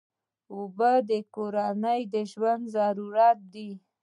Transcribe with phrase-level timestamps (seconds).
[0.53, 2.01] اوبه د کورنۍ
[2.31, 3.69] ژوند ضرورت دی.